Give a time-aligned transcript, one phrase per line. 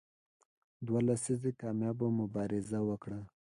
[0.85, 3.19] دوه لسیزې کامیابه مبارزه وکړه.